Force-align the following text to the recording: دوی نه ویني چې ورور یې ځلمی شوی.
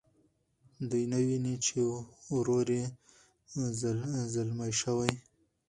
دوی 0.89 1.03
نه 1.11 1.19
ویني 1.27 1.55
چې 1.65 1.75
ورور 2.35 2.67
یې 2.77 2.85
ځلمی 4.33 4.71
شوی. 4.81 5.11